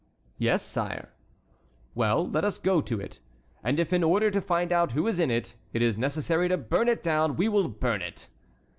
"Yes, 0.39 0.63
sire." 0.63 1.09
"Well, 1.93 2.27
let 2.27 2.43
us 2.43 2.57
go 2.57 2.81
to 2.81 2.99
it. 2.99 3.19
And 3.63 3.79
if 3.79 3.93
in 3.93 4.03
order 4.03 4.31
to 4.31 4.41
find 4.41 4.71
out 4.73 4.93
who 4.93 5.05
is 5.05 5.19
in 5.19 5.29
it, 5.29 5.53
it 5.73 5.83
is 5.83 5.95
necessary 5.95 6.49
to 6.49 6.57
burn 6.57 6.87
it 6.87 7.03
down, 7.03 7.35
we 7.35 7.47
will 7.47 7.67
burn 7.67 8.01
it." 8.01 8.27